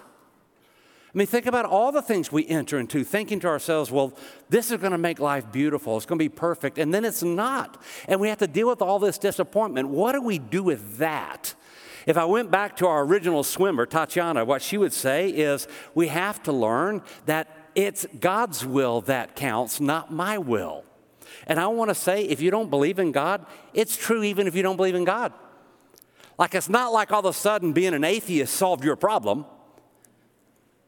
[1.14, 4.12] I mean, think about all the things we enter into, thinking to ourselves, well,
[4.48, 5.96] this is going to make life beautiful.
[5.96, 6.76] It's going to be perfect.
[6.76, 7.80] And then it's not.
[8.08, 9.90] And we have to deal with all this disappointment.
[9.90, 11.54] What do we do with that?
[12.06, 16.08] If I went back to our original swimmer, Tatiana, what she would say is we
[16.08, 20.82] have to learn that it's God's will that counts, not my will.
[21.46, 24.56] And I want to say, if you don't believe in God, it's true even if
[24.56, 25.32] you don't believe in God.
[26.38, 29.46] Like, it's not like all of a sudden being an atheist solved your problem.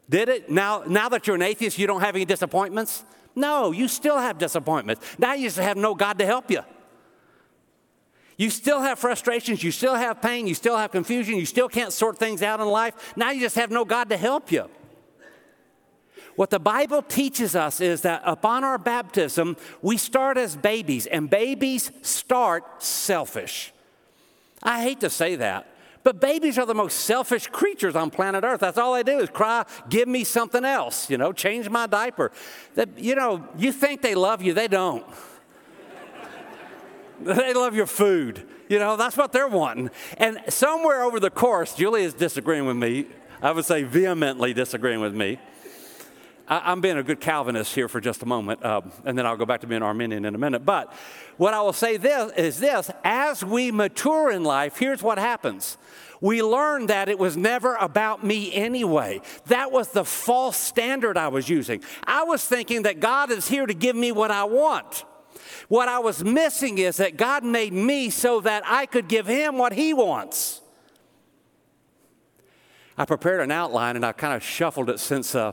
[0.08, 0.50] Did it?
[0.50, 3.04] Now, now that you're an atheist, you don't have any disappointments?
[3.34, 5.04] No, you still have disappointments.
[5.18, 6.60] Now you just have no God to help you.
[8.38, 11.92] You still have frustrations, you still have pain, you still have confusion, you still can't
[11.92, 13.14] sort things out in life.
[13.16, 14.68] Now you just have no God to help you.
[16.36, 21.30] What the Bible teaches us is that upon our baptism, we start as babies, and
[21.30, 23.72] babies start selfish.
[24.62, 25.66] I hate to say that.
[26.06, 28.60] But babies are the most selfish creatures on planet Earth.
[28.60, 32.30] That's all they do is cry, give me something else, you know, change my diaper.
[32.76, 35.04] That, you know, you think they love you, they don't.
[37.20, 38.46] they love your food.
[38.68, 39.90] You know, that's what they're wanting.
[40.16, 43.06] And somewhere over the course, Julie is disagreeing with me.
[43.42, 45.40] I would say vehemently disagreeing with me.
[46.48, 49.36] I, am being a good Calvinist here for just a moment, uh, and then I'll
[49.36, 50.64] go back to being Arminian in a minute.
[50.64, 50.92] But
[51.36, 55.76] what I will say this is this as we mature in life, here's what happens.
[56.20, 59.20] We learn that it was never about me anyway.
[59.46, 61.82] That was the false standard I was using.
[62.04, 65.04] I was thinking that God is here to give me what I want.
[65.68, 69.58] What I was missing is that God made me so that I could give Him
[69.58, 70.60] what He wants.
[72.96, 75.34] I prepared an outline and I kind of shuffled it since.
[75.34, 75.52] Uh,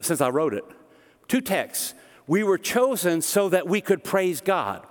[0.00, 0.64] since I wrote it.
[1.28, 1.94] Two texts.
[2.26, 4.86] We were chosen so that we could praise God.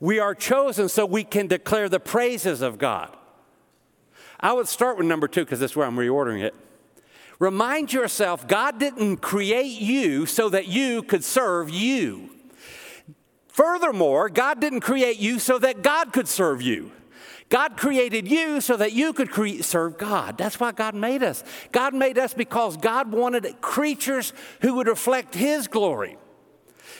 [0.00, 3.14] We are chosen so we can declare the praises of God.
[4.40, 6.54] I would start with number two because that's where I'm reordering it.
[7.38, 12.30] Remind yourself God didn't create you so that you could serve you.
[13.48, 16.92] Furthermore, God didn't create you so that God could serve you.
[17.48, 20.36] God created you so that you could cre- serve God.
[20.36, 21.42] That's why God made us.
[21.72, 26.18] God made us because God wanted creatures who would reflect His glory.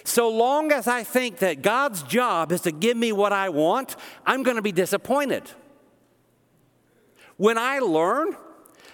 [0.04, 3.96] So long as I think that God's job is to give me what I want,
[4.24, 5.42] I'm going to be disappointed.
[7.36, 8.34] When I learn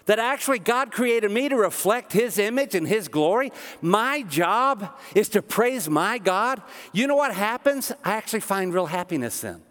[0.07, 5.29] that actually God created me to reflect His image and His glory, my job is
[5.31, 6.61] to praise my God,
[6.93, 7.93] you know what happens?
[8.05, 9.62] I actually find real happiness then.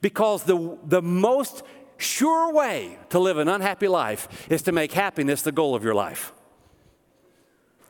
[0.00, 1.62] Because the, the most
[1.96, 5.94] sure way to live an unhappy life is to make happiness the goal of your
[5.94, 6.32] life.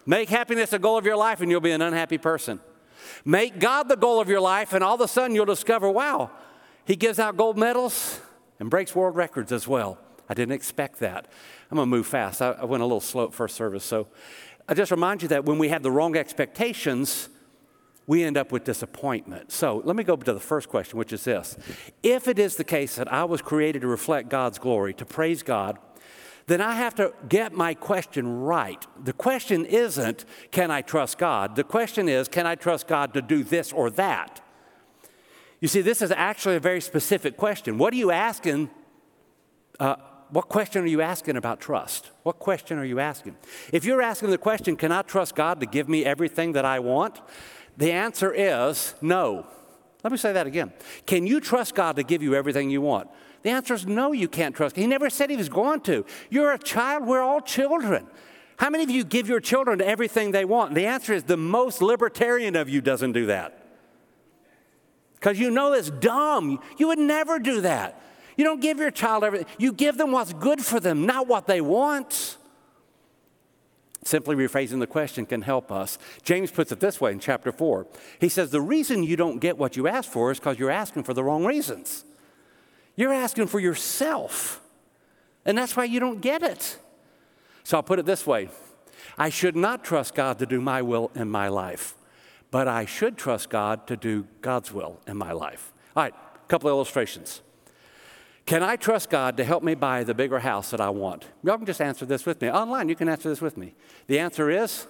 [0.07, 2.61] Make happiness the goal of your life, and you'll be an unhappy person.
[3.25, 6.31] Make God the goal of your life, and all of a sudden you'll discover wow,
[6.85, 8.21] He gives out gold medals
[8.61, 9.99] and breaks world records as well.
[10.29, 11.27] I didn't expect that.
[11.71, 12.41] I'm going to move fast.
[12.41, 13.85] I, I went a little slow at first service.
[13.85, 14.09] So
[14.69, 17.29] I just remind you that when we have the wrong expectations,
[18.07, 19.51] we end up with disappointment.
[19.51, 21.57] So let me go to the first question, which is this
[22.03, 25.43] If it is the case that I was created to reflect God's glory, to praise
[25.43, 25.79] God,
[26.47, 28.87] then I have to get my question right.
[29.03, 31.57] The question isn't, can I trust God?
[31.57, 34.43] The question is, can I trust God to do this or that?
[35.61, 37.79] You see, this is actually a very specific question.
[37.79, 38.69] What are you asking?
[39.81, 39.97] Uh,
[40.29, 42.11] what question are you asking about trust?
[42.23, 43.37] What question are you asking?
[43.73, 46.81] If you're asking the question, can I trust God to give me everything that I
[46.81, 47.23] want?
[47.77, 49.47] The answer is no.
[50.03, 50.73] Let me say that again.
[51.07, 53.09] Can you trust God to give you everything you want?
[53.43, 54.77] The answer is no, you can't trust.
[54.77, 56.05] He never said he was going to.
[56.31, 58.07] You're a child, we're all children.
[58.57, 60.75] How many of you give your children everything they want?
[60.75, 63.61] The answer is the most libertarian of you doesn't do that.
[65.15, 66.61] Because you know it's dumb.
[66.79, 68.01] You would never do that.
[68.37, 71.47] You don't give your child everything, you give them what's good for them, not what
[71.47, 72.37] they want.
[74.05, 75.99] Simply rephrasing the question can help us.
[76.23, 77.87] James puts it this way in chapter 4.
[78.21, 81.05] He says, The reason you don't get what you ask for is because you're asking
[81.05, 82.05] for the wrong reasons.
[82.97, 84.61] You're asking for yourself,
[85.45, 86.79] and that's why you don't get it.
[87.65, 88.51] So I'll put it this way
[89.17, 91.97] I should not trust God to do my will in my life,
[92.51, 95.73] but I should trust God to do God's will in my life.
[95.97, 97.41] All right, a couple of illustrations.
[98.47, 101.27] Can I trust God to help me buy the bigger house that I want?
[101.43, 102.51] Y'all can just answer this with me.
[102.51, 103.75] Online, you can answer this with me.
[104.07, 104.87] The answer is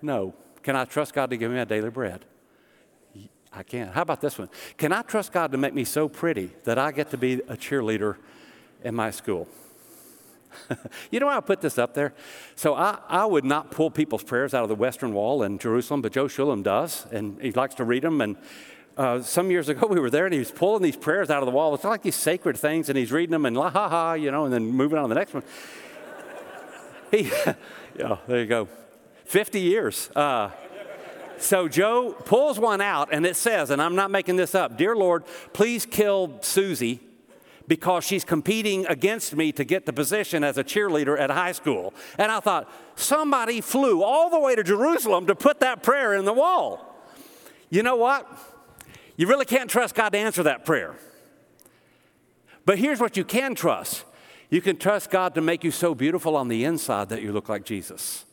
[0.00, 0.34] no.
[0.62, 2.24] Can I trust God to give me my daily bread?
[3.52, 3.92] I can't.
[3.92, 4.48] How about this one?
[4.78, 7.56] Can I trust God to make me so pretty that I get to be a
[7.56, 8.16] cheerleader
[8.82, 9.48] in my school?
[11.10, 12.14] you know why I put this up there?
[12.56, 16.00] So I, I would not pull people's prayers out of the Western Wall in Jerusalem,
[16.00, 18.20] but Joe Shulam does, and he likes to read them.
[18.20, 18.36] And
[18.96, 21.46] uh, some years ago we were there, and he was pulling these prayers out of
[21.46, 21.74] the wall.
[21.74, 24.44] It's like these sacred things, and he's reading them and la ha ha, you know,
[24.44, 25.42] and then moving on to the next one.
[27.10, 27.22] he,
[27.98, 28.68] yeah, there you go.
[29.24, 30.10] 50 years.
[30.14, 30.50] Uh,
[31.38, 34.94] so Joe pulls one out, and it says, and I'm not making this up Dear
[34.94, 37.00] Lord, please kill Susie
[37.68, 41.94] because she's competing against me to get the position as a cheerleader at high school.
[42.18, 46.24] And I thought, somebody flew all the way to Jerusalem to put that prayer in
[46.24, 46.88] the wall.
[47.70, 48.28] You know what?
[49.22, 50.96] You really can't trust God to answer that prayer.
[52.64, 54.04] But here's what you can trust
[54.50, 57.48] you can trust God to make you so beautiful on the inside that you look
[57.48, 58.24] like Jesus.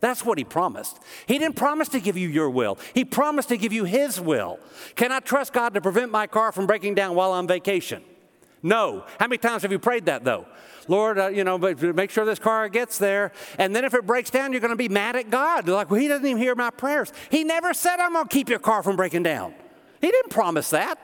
[0.00, 0.98] That's what he promised.
[1.26, 2.80] He didn't promise to give you your will.
[2.94, 4.58] He promised to give you his will.
[4.96, 8.02] Can I trust God to prevent my car from breaking down while on vacation?
[8.60, 9.04] No.
[9.20, 10.46] How many times have you prayed that though?
[10.88, 13.30] Lord, uh, you know, make sure this car gets there.
[13.56, 15.68] And then if it breaks down, you're going to be mad at God.
[15.68, 17.12] Like, well, he doesn't even hear my prayers.
[17.30, 19.54] He never said, I'm going to keep your car from breaking down.
[20.04, 20.98] He didn't promise that.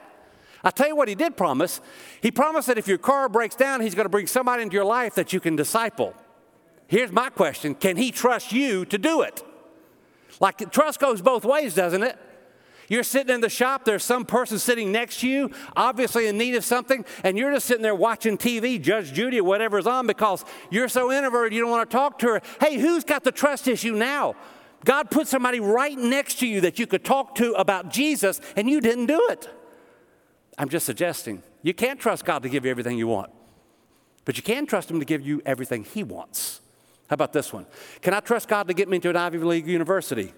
[0.62, 1.80] I tell you what, he did promise.
[2.20, 4.84] He promised that if your car breaks down, he's going to bring somebody into your
[4.84, 6.14] life that you can disciple.
[6.86, 9.42] Here's my question Can he trust you to do it?
[10.38, 12.18] Like, trust goes both ways, doesn't it?
[12.90, 16.54] You're sitting in the shop, there's some person sitting next to you, obviously in need
[16.54, 20.44] of something, and you're just sitting there watching TV, Judge Judy or whatever's on, because
[20.68, 22.42] you're so introverted you don't want to talk to her.
[22.60, 24.34] Hey, who's got the trust issue now?
[24.84, 28.68] God put somebody right next to you that you could talk to about Jesus, and
[28.68, 29.48] you didn't do it.
[30.58, 33.30] I'm just suggesting you can't trust God to give you everything you want,
[34.24, 36.60] but you can trust Him to give you everything He wants.
[37.08, 37.66] How about this one?
[38.02, 40.32] Can I trust God to get me into an Ivy League university?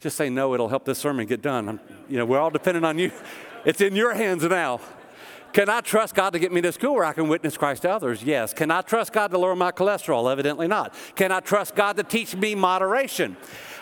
[0.00, 1.68] Just say no, it'll help this sermon get done.
[1.68, 3.10] I'm, you know, we're all dependent on you.
[3.64, 4.78] It's in your hands now.
[5.54, 7.90] Can I trust God to get me to school where I can witness Christ to
[7.90, 8.24] others?
[8.24, 8.52] Yes.
[8.52, 10.30] Can I trust God to lower my cholesterol?
[10.30, 10.92] Evidently not.
[11.14, 13.36] Can I trust God to teach me moderation?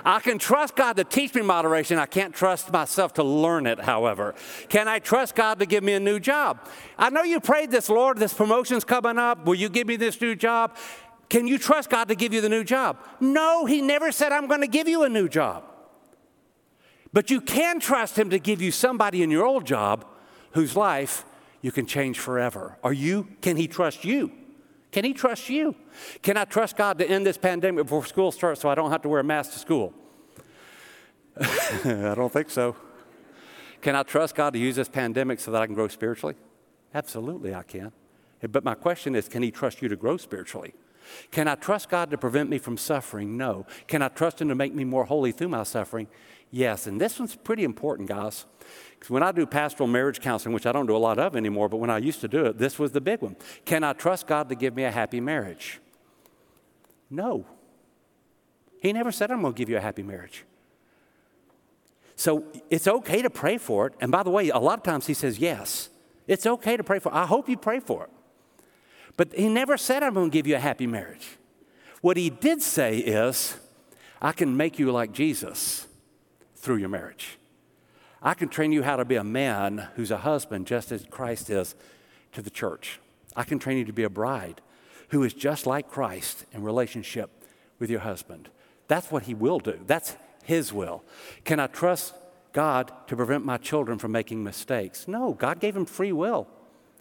[0.05, 1.99] I can trust God to teach me moderation.
[1.99, 4.35] I can't trust myself to learn it, however.
[4.69, 6.61] Can I trust God to give me a new job?
[6.99, 9.47] I know you prayed this, Lord, this promotion's coming up.
[9.47, 10.77] Will you give me this new job?
[11.31, 12.99] Can you trust God to give you the new job?
[13.19, 15.65] No, He never said, I'm going to give you a new job.
[17.15, 20.05] But you can trust Him to give you somebody in your old job
[20.51, 21.25] whose life
[21.63, 22.77] you can change forever.
[22.85, 23.29] Are you?
[23.41, 24.31] Can He trust you?
[24.91, 25.75] Can He trust you?
[26.21, 29.03] Can I trust God to end this pandemic before school starts so I don't have
[29.03, 29.95] to wear a mask to school?
[31.41, 32.77] I don't think so.
[33.81, 36.35] Can I trust God to use this pandemic so that I can grow spiritually?
[36.95, 37.93] Absolutely, I can.
[38.51, 40.75] But my question is can He trust you to grow spiritually?
[41.31, 43.37] Can I trust God to prevent me from suffering?
[43.37, 43.67] No.
[43.87, 46.09] Can I trust Him to make me more holy through my suffering?
[46.55, 48.45] Yes, and this one's pretty important, guys.
[48.91, 51.71] Because when I do pastoral marriage counseling, which I don't do a lot of anymore,
[51.71, 53.37] but when I used to do it, this was the big one.
[53.65, 55.81] Can I trust God to give me a happy marriage?
[57.09, 57.47] No.
[58.83, 60.45] He never said, I'm going to give you a happy marriage.
[62.17, 63.95] So it's okay to pray for it.
[63.99, 65.89] And by the way, a lot of times he says yes.
[66.27, 67.15] It's okay to pray for it.
[67.15, 68.11] I hope you pray for it.
[69.17, 71.39] But he never said, I'm going to give you a happy marriage.
[72.03, 73.57] What he did say is,
[74.21, 75.87] I can make you like Jesus
[76.63, 77.39] through your marriage.
[78.23, 81.51] I can train you how to be a man who's a husband, just as Christ
[81.51, 81.75] is
[82.33, 83.01] to the church.
[83.35, 84.61] I can train you to be a bride
[85.09, 87.31] who is just like Christ in relationship
[87.81, 88.49] with your husband.
[88.87, 89.81] That's what he will do.
[89.87, 91.03] That's his will.
[91.45, 92.15] Can I trust
[92.53, 95.09] God to prevent my children from making mistakes?
[95.09, 96.47] No, God gave them free will.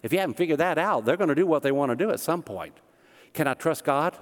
[0.02, 2.10] If you haven't figured that out, they're going to do what they want to do
[2.10, 2.74] at some point.
[3.34, 4.18] Can I trust God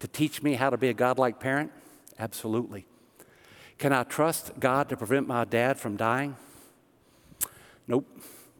[0.00, 1.72] to teach me how to be a godlike parent?
[2.18, 2.86] Absolutely.
[3.78, 6.36] Can I trust God to prevent my dad from dying?
[7.86, 8.06] Nope.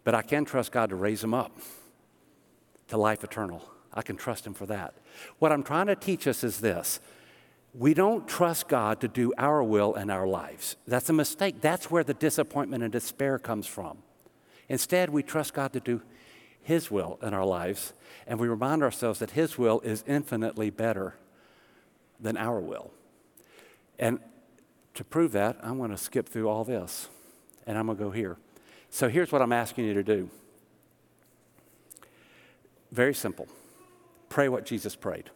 [0.05, 1.53] But I can trust God to raise him up
[2.89, 3.63] to life eternal.
[3.93, 4.95] I can trust him for that.
[5.39, 7.01] What I'm trying to teach us is this
[7.75, 10.77] we don't trust God to do our will in our lives.
[10.87, 11.61] That's a mistake.
[11.61, 13.99] That's where the disappointment and despair comes from.
[14.69, 16.01] Instead, we trust God to do
[16.63, 17.93] His will in our lives,
[18.27, 21.17] and we remind ourselves that His will is infinitely better
[22.19, 22.93] than our will.
[23.99, 24.21] And
[24.97, 27.09] to prove that, I'm going to skip through all this
[27.67, 28.37] and I'm going to go here.
[28.91, 30.31] So here's what I'm asking you to do
[32.93, 33.49] very simple
[34.29, 35.31] pray what Jesus prayed.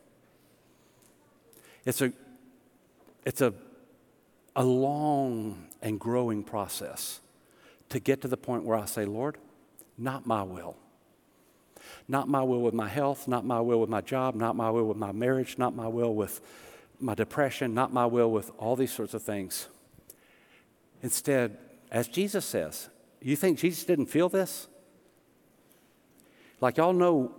[1.85, 2.13] It's a,
[3.25, 3.55] it's a,
[4.55, 7.21] a long and growing process
[7.89, 9.39] to get to the point where I say, Lord,
[9.97, 10.77] not my will.
[12.07, 14.85] Not my will with my health, not my will with my job, not my will
[14.85, 16.41] with my marriage, not my will with
[17.01, 19.69] my depression, not my will with all these sorts of things.
[21.03, 21.59] Instead,
[21.91, 22.89] as Jesus says,
[23.23, 24.69] you think Jesus didn't feel this?
[26.61, 27.35] Like y'all know,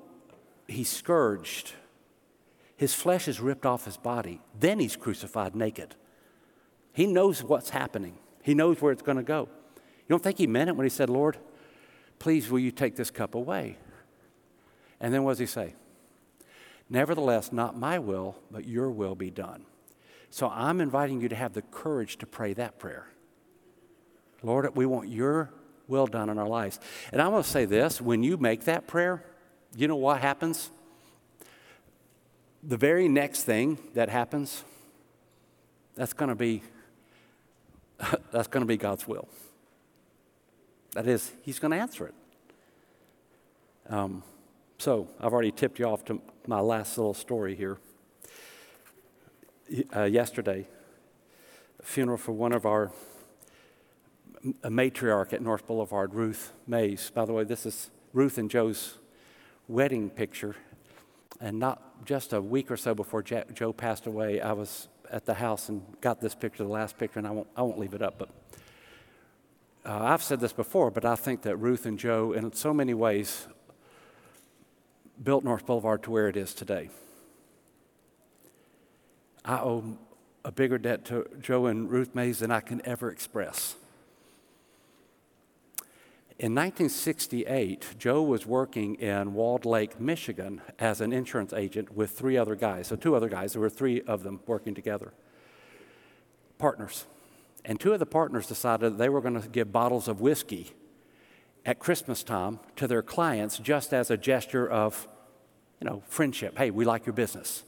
[0.67, 1.73] he's scourged.
[2.75, 4.41] His flesh is ripped off his body.
[4.59, 5.95] Then he's crucified naked.
[6.93, 9.47] He knows what's happening, he knows where it's going to go.
[9.75, 11.37] You don't think he meant it when he said, Lord,
[12.19, 13.77] please will you take this cup away?
[14.99, 15.75] And then what does he say?
[16.91, 19.65] Nevertheless, not my will, but your will be done.
[20.29, 23.07] So I'm inviting you to have the courage to pray that prayer.
[24.43, 25.51] Lord, we want your
[25.87, 26.81] will done in our lives.
[27.13, 29.23] And I'm going to say this when you make that prayer,
[29.73, 30.69] you know what happens?
[32.61, 34.65] The very next thing that happens,
[35.95, 36.61] that's going to be
[38.33, 39.29] that's going to be God's will.
[40.91, 42.13] That is, He's going to answer it.
[43.89, 44.23] Um,
[44.81, 47.77] so I've already tipped you off to my last little story here.
[49.95, 50.67] Uh, yesterday,
[51.79, 52.91] a funeral for one of our
[54.63, 57.11] a matriarch at North Boulevard, Ruth Mays.
[57.13, 58.97] By the way, this is Ruth and Joe's
[59.67, 60.55] wedding picture.
[61.39, 65.35] And not just a week or so before Joe passed away, I was at the
[65.35, 68.01] house and got this picture, the last picture, and I won't, I won't leave it
[68.01, 68.17] up.
[68.17, 68.29] But
[69.85, 72.95] uh, I've said this before, but I think that Ruth and Joe, in so many
[72.95, 73.47] ways,
[75.23, 76.89] built North Boulevard to where it is today.
[79.43, 79.97] I owe
[80.43, 83.75] a bigger debt to Joe and Ruth Mays than I can ever express.
[86.39, 92.35] In 1968, Joe was working in Walled Lake, Michigan as an insurance agent with three
[92.35, 92.87] other guys.
[92.87, 95.13] So, two other guys, there were three of them working together,
[96.57, 97.05] partners.
[97.63, 100.71] And two of the partners decided they were going to give bottles of whiskey
[101.63, 105.07] at Christmas time to their clients just as a gesture of,
[105.81, 106.57] you know, friendship.
[106.57, 107.63] Hey, we like your business.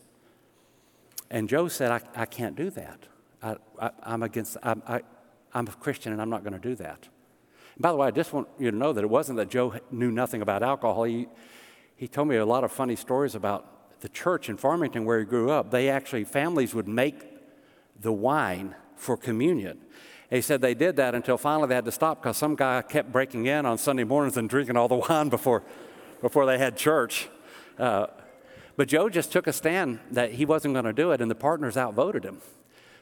[1.32, 3.00] And Joe said, I, I can't do that.
[3.42, 3.58] I,
[4.06, 5.02] am against, I, I,
[5.54, 7.10] I'm a Christian and I'm not going to do that.
[7.80, 10.12] By the way, I just want you to know that it wasn't that Joe knew
[10.12, 11.04] nothing about alcohol.
[11.04, 11.28] He,
[11.96, 15.26] he told me a lot of funny stories about the church in Farmington where he
[15.26, 15.72] grew up.
[15.72, 17.26] They actually, families would make
[18.00, 19.80] the wine for communion.
[20.30, 22.82] And he said they did that until finally they had to stop because some guy
[22.84, 25.64] kept breaking in on Sunday mornings and drinking all the wine before,
[26.22, 27.28] before they had church.
[27.78, 28.08] Uh,
[28.76, 31.36] but Joe just took a stand that he wasn't going to do it, and the
[31.36, 32.42] partners outvoted him.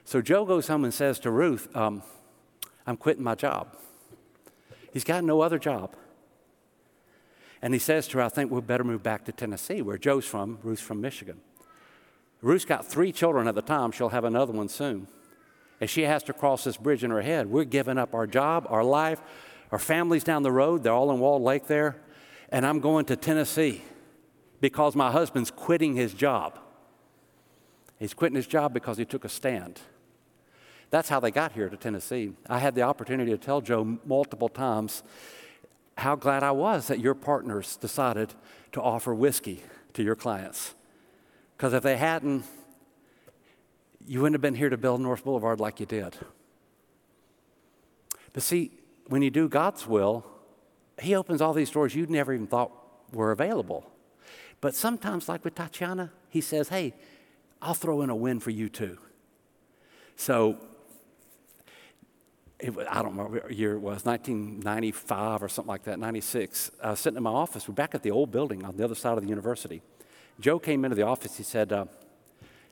[0.03, 2.03] So Joe goes home and says to Ruth, um,
[2.86, 3.76] I'm quitting my job.
[4.91, 5.95] He's got no other job.
[7.61, 10.26] And he says to her, I think we'd better move back to Tennessee, where Joe's
[10.26, 10.59] from.
[10.63, 11.39] Ruth's from Michigan.
[12.41, 13.91] Ruth's got three children at the time.
[13.91, 15.07] She'll have another one soon.
[15.80, 17.47] And she has to cross this bridge in her head.
[17.47, 19.22] We're giving up our job, our life,
[19.72, 20.84] our families down the road.
[20.84, 21.97] They're all in Walled Lake there.
[22.49, 23.82] And I'm going to Tennessee
[24.62, 26.59] because my husband's quitting his job.
[27.99, 29.82] He's quitting his job because he took a stand.
[30.91, 32.34] That's how they got here to Tennessee.
[32.47, 35.03] I had the opportunity to tell Joe multiple times
[35.97, 38.34] how glad I was that your partners decided
[38.72, 40.74] to offer whiskey to your clients.
[41.55, 42.45] Because if they hadn't,
[44.05, 46.16] you wouldn't have been here to build North Boulevard like you did.
[48.34, 48.72] But see,
[49.07, 50.26] when you do God's will,
[50.99, 52.72] He opens all these doors you'd never even thought
[53.14, 53.91] were available.
[54.62, 56.93] But sometimes, like with Tatiana, He says, Hey,
[57.62, 58.97] I'll throw in a win for you too.
[60.16, 60.57] So
[62.59, 66.72] it, I don't remember what year it was, 1995 or something like that, 96.
[66.84, 67.68] I was sitting in my office.
[67.68, 69.82] We're back at the old building on the other side of the university.
[70.39, 71.38] Joe came into the office.
[71.38, 71.86] He said, uh,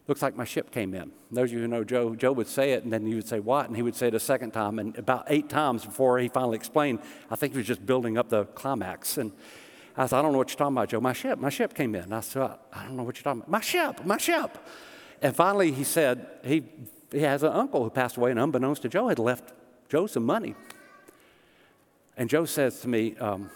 [0.07, 1.11] Looks like my ship came in.
[1.29, 3.39] Those of you who know Joe, Joe would say it, and then he would say,
[3.39, 3.67] What?
[3.67, 4.79] And he would say it a second time.
[4.79, 8.29] And about eight times before he finally explained, I think he was just building up
[8.29, 9.19] the climax.
[9.19, 9.31] And
[9.99, 11.01] I said, I don't know what you're talking about, Joe.
[11.01, 12.13] My ship, my ship came in.
[12.13, 13.49] I said, I don't know what you're talking about.
[13.49, 14.57] My ship, my ship.
[15.21, 16.63] And finally he said, he,
[17.11, 19.51] he has an uncle who passed away, and unbeknownst to Joe, had left
[19.89, 20.55] Joe some money.
[22.15, 23.49] And Joe says to me, um,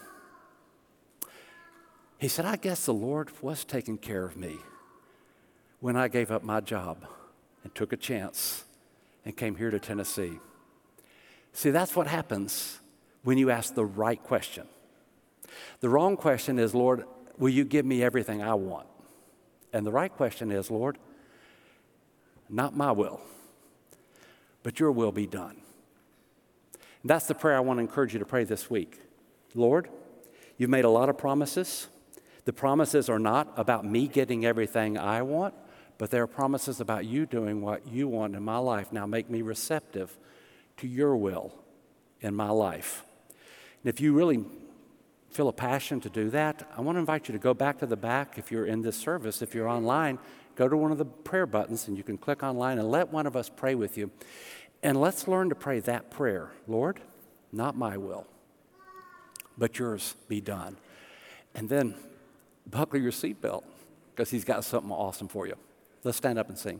[2.17, 4.57] he said, I guess the Lord was taking care of me
[5.79, 7.05] when I gave up my job
[7.63, 8.65] and took a chance
[9.23, 10.39] and came here to Tennessee.
[11.53, 12.79] See, that's what happens
[13.23, 14.67] when you ask the right question.
[15.79, 17.05] The wrong question is, Lord,
[17.37, 18.87] will you give me everything I want?
[19.71, 20.97] And the right question is, Lord,
[22.49, 23.21] not my will,
[24.61, 25.57] but your will be done.
[27.01, 28.99] And that's the prayer I want to encourage you to pray this week.
[29.55, 29.89] Lord,
[30.57, 31.87] you've made a lot of promises.
[32.45, 35.53] The promises are not about me getting everything I want,
[35.97, 38.91] but they are promises about you doing what you want in my life.
[38.91, 40.17] Now make me receptive
[40.77, 41.53] to your will
[42.21, 43.03] in my life.
[43.83, 44.45] And if you really
[45.33, 47.85] feel a passion to do that, I want to invite you to go back to
[47.85, 49.41] the back if you're in this service.
[49.41, 50.19] If you're online,
[50.55, 53.25] go to one of the prayer buttons and you can click online and let one
[53.25, 54.11] of us pray with you.
[54.83, 56.99] And let's learn to pray that prayer Lord,
[57.51, 58.27] not my will,
[59.57, 60.77] but yours be done.
[61.55, 61.95] And then
[62.69, 63.63] buckle your seatbelt
[64.13, 65.55] because he's got something awesome for you.
[66.03, 66.79] Let's stand up and sing.